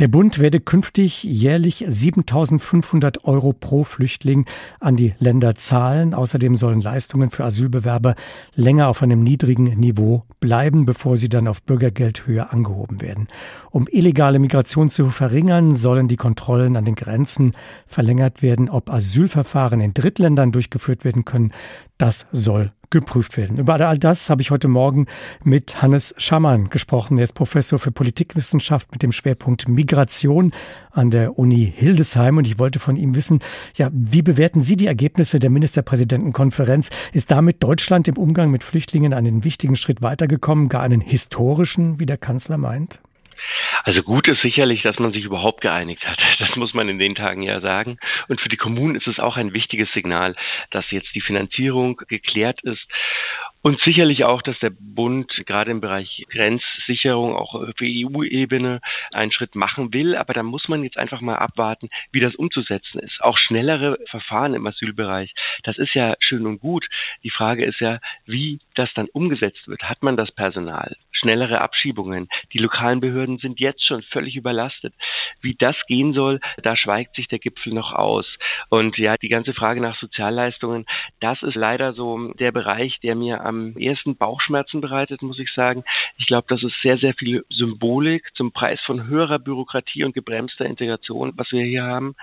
Der 0.00 0.08
Bund 0.08 0.40
werde 0.40 0.58
künftig 0.58 1.22
jährlich 1.22 1.86
7.500 1.86 3.22
Euro 3.22 3.52
pro 3.52 3.84
Flüchtling 3.84 4.46
an 4.80 4.96
die 4.96 5.14
Länder 5.20 5.54
zahlen. 5.54 6.14
Außerdem 6.14 6.56
sollen 6.56 6.80
Leistungen 6.80 7.30
für 7.30 7.44
Asylbewerber 7.44 8.16
länger 8.56 8.88
auf 8.88 9.04
einem 9.04 9.22
niedrigen 9.22 9.66
Niveau 9.78 10.24
bleiben, 10.40 10.84
bevor 10.84 11.16
sie 11.16 11.28
dann 11.28 11.46
auf 11.46 11.62
Bürgergeldhöhe 11.62 12.50
angehoben 12.50 13.00
werden. 13.00 13.28
Um 13.70 13.86
illegale 13.88 14.40
Migration 14.40 14.88
zu 14.88 15.10
verringern, 15.10 15.76
sollen 15.76 16.08
die 16.08 16.16
Kontrollen 16.16 16.76
an 16.76 16.84
den 16.84 16.96
Grenzen 16.96 17.52
verlängert 17.86 18.42
werden. 18.42 18.68
Ob 18.68 18.90
Asylverfahren 18.90 19.80
in 19.80 19.94
Drittländern 19.94 20.50
durchgeführt 20.50 21.04
werden 21.04 21.24
können, 21.24 21.52
das 21.98 22.26
soll 22.32 22.72
geprüft 22.92 23.36
werden. 23.36 23.58
Über 23.58 23.80
all 23.80 23.98
das 23.98 24.30
habe 24.30 24.42
ich 24.42 24.52
heute 24.52 24.68
Morgen 24.68 25.06
mit 25.42 25.82
Hannes 25.82 26.14
Schamann 26.18 26.70
gesprochen. 26.70 27.18
Er 27.18 27.24
ist 27.24 27.32
Professor 27.32 27.80
für 27.80 27.90
Politikwissenschaft 27.90 28.92
mit 28.92 29.02
dem 29.02 29.10
Schwerpunkt 29.10 29.66
Migration 29.66 30.52
an 30.92 31.10
der 31.10 31.38
Uni 31.38 31.72
Hildesheim. 31.74 32.36
Und 32.36 32.46
ich 32.46 32.60
wollte 32.60 32.78
von 32.78 32.94
ihm 32.94 33.16
wissen, 33.16 33.40
ja, 33.76 33.90
wie 33.92 34.22
bewerten 34.22 34.62
Sie 34.62 34.76
die 34.76 34.86
Ergebnisse 34.86 35.40
der 35.40 35.50
Ministerpräsidentenkonferenz? 35.50 36.90
Ist 37.12 37.32
damit 37.32 37.62
Deutschland 37.62 38.06
im 38.06 38.16
Umgang 38.16 38.50
mit 38.50 38.62
Flüchtlingen 38.62 39.14
einen 39.14 39.42
wichtigen 39.42 39.74
Schritt 39.74 40.02
weitergekommen, 40.02 40.68
gar 40.68 40.82
einen 40.82 41.00
historischen, 41.00 41.98
wie 41.98 42.06
der 42.06 42.18
Kanzler 42.18 42.58
meint? 42.58 43.00
Also 43.84 44.02
gut 44.02 44.28
ist 44.28 44.42
sicherlich, 44.42 44.82
dass 44.82 44.98
man 44.98 45.12
sich 45.12 45.24
überhaupt 45.24 45.60
geeinigt 45.60 46.06
hat. 46.06 46.18
Das 46.42 46.56
muss 46.56 46.74
man 46.74 46.88
in 46.88 46.98
den 46.98 47.14
Tagen 47.14 47.42
ja 47.42 47.60
sagen. 47.60 47.98
Und 48.28 48.40
für 48.40 48.48
die 48.48 48.56
Kommunen 48.56 48.96
ist 48.96 49.06
es 49.06 49.20
auch 49.20 49.36
ein 49.36 49.54
wichtiges 49.54 49.90
Signal, 49.92 50.34
dass 50.70 50.90
jetzt 50.90 51.14
die 51.14 51.20
Finanzierung 51.20 51.96
geklärt 52.08 52.60
ist 52.62 52.84
und 53.62 53.80
sicherlich 53.82 54.26
auch, 54.26 54.42
dass 54.42 54.58
der 54.58 54.72
Bund 54.76 55.30
gerade 55.46 55.70
im 55.70 55.80
Bereich 55.80 56.24
Grenzsicherung 56.30 57.36
auch 57.36 57.52
für 57.76 57.86
EU-Ebene 57.86 58.80
einen 59.12 59.30
Schritt 59.30 59.54
machen 59.54 59.94
will. 59.94 60.16
Aber 60.16 60.34
da 60.34 60.42
muss 60.42 60.68
man 60.68 60.82
jetzt 60.82 60.98
einfach 60.98 61.20
mal 61.20 61.36
abwarten, 61.36 61.88
wie 62.10 62.18
das 62.18 62.34
umzusetzen 62.34 62.98
ist. 62.98 63.22
Auch 63.22 63.38
schnellere 63.38 63.98
Verfahren 64.10 64.54
im 64.54 64.66
Asylbereich, 64.66 65.32
das 65.62 65.78
ist 65.78 65.94
ja 65.94 66.16
schön 66.18 66.46
und 66.46 66.58
gut. 66.58 66.88
Die 67.22 67.30
Frage 67.30 67.64
ist 67.64 67.78
ja, 67.80 68.00
wie 68.26 68.58
das 68.74 68.92
dann 68.94 69.06
umgesetzt 69.06 69.68
wird. 69.68 69.84
Hat 69.84 70.02
man 70.02 70.16
das 70.16 70.32
Personal? 70.32 70.96
Schnellere 71.22 71.60
Abschiebungen. 71.60 72.28
Die 72.52 72.58
lokalen 72.58 73.00
Behörden 73.00 73.38
sind 73.38 73.60
jetzt 73.60 73.86
schon 73.86 74.02
völlig 74.02 74.34
überlastet. 74.34 74.92
Wie 75.40 75.54
das 75.54 75.76
gehen 75.86 76.12
soll, 76.12 76.40
da 76.62 76.76
schweigt 76.76 77.14
sich 77.14 77.28
der 77.28 77.38
Gipfel 77.38 77.72
noch 77.72 77.92
aus. 77.92 78.26
Und 78.68 78.98
ja, 78.98 79.16
die 79.16 79.28
ganze 79.28 79.54
Frage 79.54 79.80
nach 79.80 79.98
Sozialleistungen, 80.00 80.84
das 81.20 81.42
ist 81.42 81.54
leider 81.54 81.92
so 81.92 82.32
der 82.34 82.50
Bereich, 82.52 82.98
der 83.02 83.14
mir 83.14 83.44
am 83.44 83.76
ersten 83.76 84.16
Bauchschmerzen 84.16 84.80
bereitet, 84.80 85.22
muss 85.22 85.38
ich 85.38 85.50
sagen. 85.54 85.84
Ich 86.16 86.26
glaube, 86.26 86.46
das 86.48 86.62
ist 86.62 86.74
sehr, 86.82 86.98
sehr 86.98 87.14
viel 87.14 87.44
Symbolik 87.50 88.30
zum 88.34 88.52
Preis 88.52 88.80
von 88.84 89.06
höherer 89.06 89.38
Bürokratie 89.38 90.04
und 90.04 90.14
gebremster 90.14 90.66
Integration, 90.66 91.32
was 91.36 91.52
wir 91.52 91.64
hier 91.64 91.84
haben. 91.84 92.14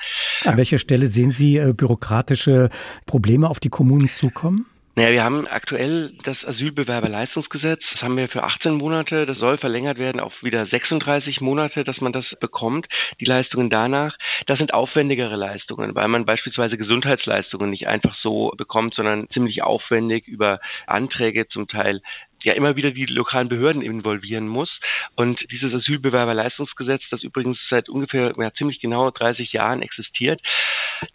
An 0.44 0.58
welcher 0.58 0.78
Stelle 0.78 1.08
sehen 1.08 1.32
Sie 1.32 1.58
äh, 1.58 1.74
bürokratische 1.74 2.70
Probleme 3.06 3.50
auf 3.50 3.60
die 3.60 3.70
Kommunen 3.70 4.10
zukommen? 4.10 4.66
Naja, 5.00 5.14
wir 5.14 5.24
haben 5.24 5.48
aktuell 5.48 6.12
das 6.26 6.36
Asylbewerberleistungsgesetz. 6.44 7.82
Das 7.94 8.02
haben 8.02 8.18
wir 8.18 8.28
für 8.28 8.44
18 8.44 8.74
Monate. 8.74 9.26
Das 9.26 9.38
soll 9.38 9.58
verlängert 9.58 9.98
werden 9.98 10.20
auf 10.20 10.34
wieder 10.44 10.66
36 10.66 11.40
Monate, 11.40 11.86
dass 11.86 12.02
man 12.02 12.12
das 12.12 12.26
bekommt. 12.42 12.86
Die 13.22 13.26
Leistungen 13.26 13.70
danach. 13.70 14.18
Das 14.46 14.58
sind 14.58 14.74
aufwendigere 14.74 15.38
Leistungen, 15.38 15.96
weil 15.96 16.10
man 16.10 16.26
beispielsweise 16.26 16.78
Gesundheitsleistungen 16.78 17.70
nicht 17.70 17.88
einfach 17.88 18.14
so 18.22 18.52
bekommt, 18.58 18.94
sondern 18.94 19.30
ziemlich 19.30 19.64
aufwendig 19.64 20.28
über 20.28 20.60
Anträge 20.86 21.48
zum 21.48 21.70
Teil 21.70 22.02
ja 22.44 22.54
immer 22.54 22.76
wieder 22.76 22.92
die 22.92 23.06
lokalen 23.06 23.50
Behörden 23.50 23.82
involvieren 23.82 24.48
muss. 24.48 24.70
Und 25.16 25.40
dieses 25.52 25.74
Asylbewerberleistungsgesetz, 25.74 27.04
das 27.10 27.24
übrigens 27.24 27.58
seit 27.70 27.90
ungefähr 27.90 28.34
ja, 28.38 28.54
ziemlich 28.54 28.80
genau 28.80 29.10
30 29.12 29.54
Jahren 29.54 29.82
existiert, 29.82 30.42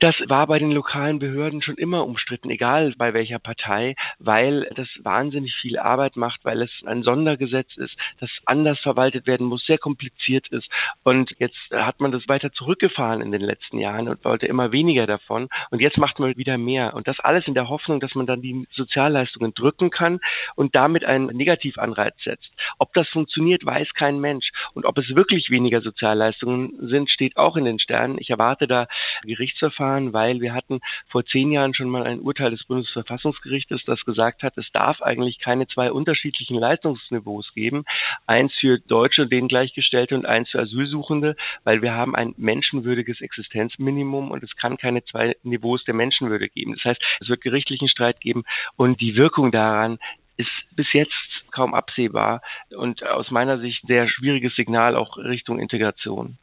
das 0.00 0.14
war 0.28 0.46
bei 0.46 0.58
den 0.58 0.70
lokalen 0.72 1.18
Behörden 1.18 1.62
schon 1.62 1.76
immer 1.76 2.04
umstritten, 2.04 2.50
egal 2.50 2.94
bei 2.96 3.14
welcher 3.14 3.38
Partei, 3.38 3.94
weil 4.18 4.68
das 4.74 4.88
wahnsinnig 5.02 5.54
viel 5.54 5.78
Arbeit 5.78 6.16
macht, 6.16 6.44
weil 6.44 6.62
es 6.62 6.70
ein 6.86 7.02
Sondergesetz 7.02 7.76
ist, 7.76 7.96
das 8.20 8.30
anders 8.46 8.78
verwaltet 8.80 9.26
werden 9.26 9.46
muss, 9.46 9.64
sehr 9.66 9.78
kompliziert 9.78 10.48
ist. 10.48 10.68
Und 11.02 11.34
jetzt 11.38 11.58
hat 11.72 12.00
man 12.00 12.12
das 12.12 12.28
weiter 12.28 12.52
zurückgefahren 12.52 13.20
in 13.20 13.32
den 13.32 13.40
letzten 13.40 13.78
Jahren 13.78 14.08
und 14.08 14.24
wollte 14.24 14.46
immer 14.46 14.72
weniger 14.72 15.06
davon. 15.06 15.48
Und 15.70 15.80
jetzt 15.80 15.98
macht 15.98 16.18
man 16.18 16.36
wieder 16.36 16.58
mehr. 16.58 16.94
Und 16.94 17.08
das 17.08 17.20
alles 17.20 17.46
in 17.46 17.54
der 17.54 17.68
Hoffnung, 17.68 18.00
dass 18.00 18.14
man 18.14 18.26
dann 18.26 18.42
die 18.42 18.66
Sozialleistungen 18.72 19.54
drücken 19.54 19.90
kann 19.90 20.20
und 20.54 20.74
damit 20.74 21.04
einen 21.04 21.26
Negativanreiz 21.26 22.14
setzt. 22.24 22.50
Ob 22.78 22.92
das 22.94 23.08
funktioniert, 23.08 23.64
weiß 23.64 23.94
kein 23.94 24.20
Mensch. 24.20 24.50
Und 24.74 24.86
ob 24.86 24.98
es 24.98 25.14
wirklich 25.14 25.50
weniger 25.50 25.80
Sozialleistungen 25.80 26.88
sind, 26.88 27.10
steht 27.10 27.36
auch 27.36 27.56
in 27.56 27.64
den 27.64 27.78
Sternen. 27.78 28.18
Ich 28.18 28.30
erwarte 28.30 28.66
da 28.66 28.86
Gerichtsverfahren, 29.22 29.73
weil 29.78 30.40
wir 30.40 30.54
hatten 30.54 30.80
vor 31.08 31.24
zehn 31.24 31.50
Jahren 31.52 31.74
schon 31.74 31.88
mal 31.88 32.04
ein 32.04 32.20
Urteil 32.20 32.50
des 32.50 32.64
Bundesverfassungsgerichtes, 32.64 33.84
das 33.84 34.04
gesagt 34.04 34.42
hat, 34.42 34.56
es 34.58 34.70
darf 34.72 35.02
eigentlich 35.02 35.38
keine 35.38 35.66
zwei 35.66 35.92
unterschiedlichen 35.92 36.58
Leistungsniveaus 36.58 37.52
geben. 37.54 37.84
Eins 38.26 38.52
für 38.60 38.78
Deutsche, 38.78 39.26
denen 39.26 39.48
Gleichgestellte 39.48 40.14
und 40.14 40.26
eins 40.26 40.50
für 40.50 40.60
Asylsuchende, 40.60 41.36
weil 41.64 41.82
wir 41.82 41.94
haben 41.94 42.14
ein 42.14 42.34
menschenwürdiges 42.36 43.20
Existenzminimum 43.20 44.30
und 44.30 44.42
es 44.42 44.56
kann 44.56 44.76
keine 44.76 45.04
zwei 45.04 45.36
Niveaus 45.42 45.84
der 45.84 45.94
Menschenwürde 45.94 46.48
geben. 46.48 46.74
Das 46.74 46.84
heißt, 46.84 47.02
es 47.20 47.28
wird 47.28 47.42
gerichtlichen 47.42 47.88
Streit 47.88 48.20
geben 48.20 48.44
und 48.76 49.00
die 49.00 49.16
Wirkung 49.16 49.52
daran 49.52 49.98
ist 50.36 50.50
bis 50.74 50.92
jetzt 50.92 51.12
kaum 51.52 51.74
absehbar 51.74 52.42
und 52.76 53.06
aus 53.06 53.30
meiner 53.30 53.58
Sicht 53.58 53.86
sehr 53.86 54.08
schwieriges 54.08 54.54
Signal 54.56 54.96
auch 54.96 55.16
Richtung 55.16 55.60
Integration. 55.60 56.38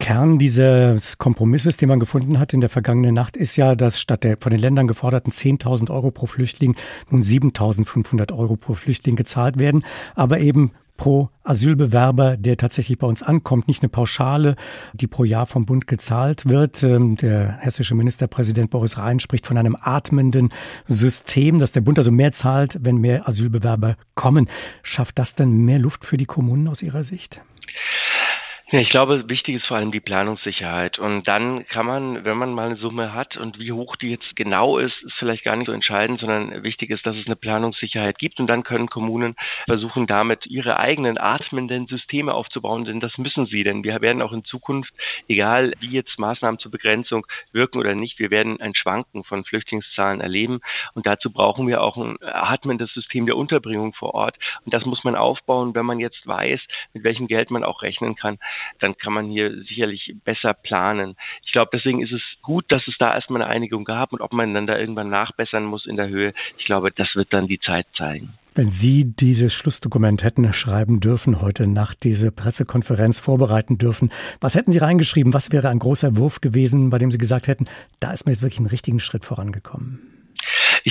Kern 0.00 0.38
dieses 0.38 1.18
Kompromisses, 1.18 1.76
den 1.76 1.88
man 1.88 2.00
gefunden 2.00 2.40
hat 2.40 2.52
in 2.52 2.60
der 2.60 2.70
vergangenen 2.70 3.14
Nacht, 3.14 3.36
ist 3.36 3.54
ja, 3.56 3.76
dass 3.76 4.00
statt 4.00 4.24
der 4.24 4.36
von 4.40 4.50
den 4.50 4.60
Ländern 4.60 4.88
geforderten 4.88 5.30
10.000 5.30 5.90
Euro 5.90 6.10
pro 6.10 6.26
Flüchtling 6.26 6.74
nun 7.10 7.20
7.500 7.20 8.36
Euro 8.36 8.56
pro 8.56 8.74
Flüchtling 8.74 9.14
gezahlt 9.14 9.58
werden, 9.58 9.84
aber 10.16 10.40
eben 10.40 10.72
pro 10.96 11.30
Asylbewerber, 11.44 12.36
der 12.36 12.58
tatsächlich 12.58 12.98
bei 12.98 13.06
uns 13.06 13.22
ankommt, 13.22 13.68
nicht 13.68 13.82
eine 13.82 13.88
Pauschale, 13.88 14.56
die 14.92 15.06
pro 15.06 15.24
Jahr 15.24 15.46
vom 15.46 15.64
Bund 15.64 15.86
gezahlt 15.86 16.48
wird. 16.48 16.82
Ähm, 16.82 17.16
der 17.16 17.56
hessische 17.58 17.94
Ministerpräsident 17.94 18.70
Boris 18.70 18.98
Rhein 18.98 19.18
spricht 19.18 19.46
von 19.46 19.56
einem 19.56 19.76
atmenden 19.80 20.50
System, 20.86 21.58
dass 21.58 21.72
der 21.72 21.80
Bund 21.80 21.98
also 21.98 22.10
mehr 22.10 22.32
zahlt, 22.32 22.78
wenn 22.82 22.98
mehr 22.98 23.26
Asylbewerber 23.26 23.96
kommen. 24.14 24.48
Schafft 24.82 25.18
das 25.18 25.34
denn 25.34 25.64
mehr 25.64 25.78
Luft 25.78 26.04
für 26.04 26.18
die 26.18 26.26
Kommunen 26.26 26.68
aus 26.68 26.82
Ihrer 26.82 27.02
Sicht? 27.02 27.40
Ja, 28.72 28.78
ich 28.80 28.90
glaube, 28.90 29.28
wichtig 29.28 29.56
ist 29.56 29.66
vor 29.66 29.78
allem 29.78 29.90
die 29.90 29.98
Planungssicherheit. 29.98 30.96
Und 30.96 31.26
dann 31.26 31.66
kann 31.66 31.86
man, 31.86 32.24
wenn 32.24 32.36
man 32.36 32.54
mal 32.54 32.66
eine 32.66 32.76
Summe 32.76 33.12
hat 33.12 33.36
und 33.36 33.58
wie 33.58 33.72
hoch 33.72 33.96
die 33.96 34.10
jetzt 34.10 34.36
genau 34.36 34.78
ist, 34.78 34.94
ist 35.02 35.14
vielleicht 35.18 35.42
gar 35.42 35.56
nicht 35.56 35.66
so 35.66 35.72
entscheidend, 35.72 36.20
sondern 36.20 36.62
wichtig 36.62 36.90
ist, 36.90 37.04
dass 37.04 37.16
es 37.16 37.26
eine 37.26 37.34
Planungssicherheit 37.34 38.16
gibt. 38.20 38.38
Und 38.38 38.46
dann 38.46 38.62
können 38.62 38.88
Kommunen 38.88 39.34
versuchen, 39.64 40.06
damit 40.06 40.46
ihre 40.46 40.78
eigenen 40.78 41.18
atmenden 41.18 41.88
Systeme 41.88 42.32
aufzubauen, 42.32 42.84
denn 42.84 43.00
das 43.00 43.18
müssen 43.18 43.46
sie. 43.46 43.64
Denn 43.64 43.82
wir 43.82 44.00
werden 44.02 44.22
auch 44.22 44.32
in 44.32 44.44
Zukunft, 44.44 44.92
egal 45.26 45.72
wie 45.80 45.92
jetzt 45.92 46.16
Maßnahmen 46.20 46.60
zur 46.60 46.70
Begrenzung 46.70 47.26
wirken 47.50 47.80
oder 47.80 47.96
nicht, 47.96 48.20
wir 48.20 48.30
werden 48.30 48.60
ein 48.60 48.76
Schwanken 48.76 49.24
von 49.24 49.42
Flüchtlingszahlen 49.42 50.20
erleben. 50.20 50.60
Und 50.94 51.08
dazu 51.08 51.32
brauchen 51.32 51.66
wir 51.66 51.82
auch 51.82 51.96
ein 51.96 52.18
atmendes 52.22 52.94
System 52.94 53.26
der 53.26 53.36
Unterbringung 53.36 53.94
vor 53.94 54.14
Ort. 54.14 54.36
Und 54.64 54.72
das 54.72 54.84
muss 54.84 55.02
man 55.02 55.16
aufbauen, 55.16 55.74
wenn 55.74 55.86
man 55.86 55.98
jetzt 55.98 56.24
weiß, 56.24 56.60
mit 56.94 57.02
welchem 57.02 57.26
Geld 57.26 57.50
man 57.50 57.64
auch 57.64 57.82
rechnen 57.82 58.14
kann 58.14 58.38
dann 58.78 58.96
kann 58.96 59.12
man 59.12 59.28
hier 59.28 59.62
sicherlich 59.64 60.14
besser 60.24 60.54
planen. 60.54 61.16
Ich 61.44 61.52
glaube, 61.52 61.70
deswegen 61.72 62.02
ist 62.02 62.12
es 62.12 62.22
gut, 62.42 62.64
dass 62.68 62.86
es 62.86 62.94
da 62.98 63.12
erstmal 63.12 63.42
eine 63.42 63.50
Einigung 63.50 63.84
gab 63.84 64.12
und 64.12 64.20
ob 64.20 64.32
man 64.32 64.54
dann 64.54 64.66
da 64.66 64.78
irgendwann 64.78 65.08
nachbessern 65.08 65.64
muss 65.64 65.86
in 65.86 65.96
der 65.96 66.08
Höhe, 66.08 66.32
ich 66.58 66.64
glaube, 66.64 66.90
das 66.90 67.08
wird 67.14 67.32
dann 67.32 67.46
die 67.46 67.60
Zeit 67.60 67.86
zeigen. 67.96 68.32
Wenn 68.54 68.68
Sie 68.68 69.04
dieses 69.04 69.54
Schlussdokument 69.54 70.24
hätten 70.24 70.52
schreiben 70.52 70.98
dürfen, 70.98 71.40
heute 71.40 71.68
Nacht 71.68 72.02
diese 72.02 72.32
Pressekonferenz 72.32 73.20
vorbereiten 73.20 73.78
dürfen, 73.78 74.10
was 74.40 74.56
hätten 74.56 74.72
Sie 74.72 74.78
reingeschrieben? 74.78 75.32
Was 75.32 75.52
wäre 75.52 75.68
ein 75.68 75.78
großer 75.78 76.16
Wurf 76.16 76.40
gewesen, 76.40 76.90
bei 76.90 76.98
dem 76.98 77.12
Sie 77.12 77.18
gesagt 77.18 77.46
hätten, 77.46 77.66
da 78.00 78.12
ist 78.12 78.26
man 78.26 78.32
jetzt 78.32 78.42
wirklich 78.42 78.58
einen 78.58 78.66
richtigen 78.66 78.98
Schritt 78.98 79.24
vorangekommen? 79.24 80.09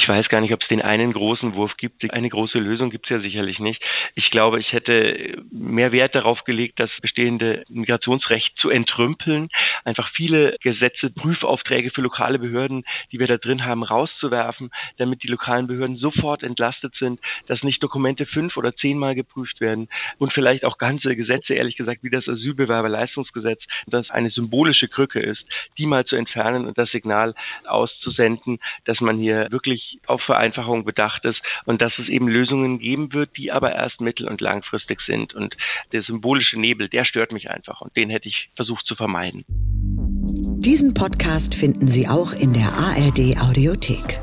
Ich 0.01 0.08
weiß 0.08 0.29
gar 0.29 0.39
nicht, 0.39 0.53
ob 0.53 0.62
es 0.62 0.68
den 0.70 0.82
einen 0.82 1.12
großen 1.12 1.56
Wurf 1.56 1.75
gibt. 1.75 2.10
Eine 2.13 2.29
große 2.29 2.58
Lösung 2.58 2.89
gibt 2.89 3.08
es 3.08 3.10
ja 3.10 3.20
sicherlich 3.20 3.60
nicht. 3.60 3.84
Ich 4.15 4.32
glaube, 4.32 4.62
ich 4.62 4.72
hätte 4.72 5.44
mehr 5.51 5.91
Wert 5.91 6.15
darauf 6.15 6.46
gelegt, 6.46 6.79
das 6.79 6.89
bestehende 7.01 7.65
Migrationsrecht 7.68 8.58
zu 8.58 8.70
entrümpeln, 8.70 9.50
einfach 9.84 10.10
viele 10.13 10.56
Gesetze, 10.62 11.10
Prüfaufträge 11.10 11.91
für 11.91 12.00
lokale 12.00 12.39
Behörden, 12.39 12.86
die 13.12 13.20
wir 13.20 13.27
da 13.27 13.36
drin 13.36 13.65
haben, 13.65 13.84
rauszuwerfen, 13.84 14.72
damit 14.98 15.22
die 15.24 15.27
lokalen 15.27 15.68
Behörden 15.68 15.98
sofort 15.98 16.44
entlastet 16.44 16.96
sind, 16.96 17.20
dass 17.48 17.62
nicht 17.62 17.84
Dokumente 17.84 18.25
fünf 18.25 18.56
oder 18.56 18.74
zehnmal 18.74 19.15
geprüft 19.15 19.60
werden 19.60 19.89
und 20.18 20.32
vielleicht 20.32 20.63
auch 20.63 20.77
ganze 20.77 21.13
Gesetze, 21.18 21.56
ehrlich 21.56 21.75
gesagt, 21.75 22.03
wie 22.03 22.10
das 22.10 22.25
Asylbewerberleistungsgesetz, 22.25 23.62
das 23.86 24.12
eine 24.12 24.29
symbolische 24.29 24.88
Krücke 24.88 25.20
ist, 25.20 25.44
die 25.77 25.86
mal 25.86 26.06
zu 26.06 26.15
entfernen 26.15 26.68
und 26.68 26.77
das 26.77 26.89
Signal 26.89 27.36
auszusenden, 27.65 28.60
dass 28.86 29.01
man 29.01 29.18
hier 29.18 29.48
wirklich 29.51 29.88
auf 30.05 30.22
Vereinfachung 30.22 30.86
bedacht 30.86 31.25
ist 31.25 31.39
und 31.65 31.84
dass 31.84 31.93
es 32.00 32.08
eben 32.08 32.27
Lösungen 32.27 32.79
geben 32.79 33.13
wird, 33.13 33.36
die 33.38 33.51
aber 33.51 33.74
erst 33.74 34.01
mittel- 34.01 34.27
und 34.27 34.41
langfristig 34.41 35.00
sind. 35.05 35.34
Und 35.34 35.55
der 35.91 36.03
symbolische 36.03 36.60
Nebel, 36.60 36.89
der 36.89 37.05
stört 37.05 37.31
mich 37.31 37.50
einfach 37.50 37.81
und 37.81 37.96
den 37.96 38.10
hätte 38.10 38.27
ich 38.27 38.50
versucht 38.55 38.86
zu 38.86 38.96
vermeiden. 38.96 39.46
Diesen 40.60 40.93
Podcast 40.93 41.55
finden 41.55 41.88
Sie 41.88 42.08
auch 42.08 42.34
in 42.34 42.53
der 42.53 42.74
ARD 42.74 43.38
Audiothek. 43.41 44.19